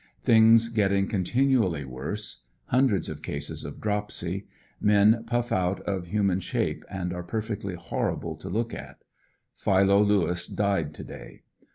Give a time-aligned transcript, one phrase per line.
[0.23, 2.45] Things getting continually worse.
[2.69, 4.47] Hundreds of cases of dropsy.
[4.79, 9.03] Men puff out of human shape and are perfectly horrible to look at.
[9.63, 11.43] Pliilo Lewis died to day.